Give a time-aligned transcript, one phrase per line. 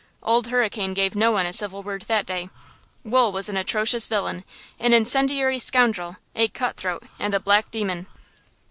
[0.23, 2.49] Old Hurricane gave no one a civil word that day.
[3.03, 4.43] Wool was an atrocious villain,
[4.79, 8.07] an incendiary scoundrel, a cut throat, and a black demon.